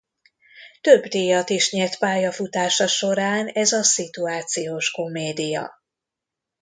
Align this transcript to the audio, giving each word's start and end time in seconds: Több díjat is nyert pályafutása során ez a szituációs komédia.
Több 0.81 1.03
díjat 1.05 1.49
is 1.49 1.71
nyert 1.71 1.97
pályafutása 1.97 2.87
során 2.87 3.47
ez 3.47 3.71
a 3.71 3.83
szituációs 3.83 4.91
komédia. 4.91 5.71